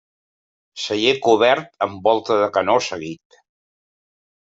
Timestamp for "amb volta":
1.89-2.41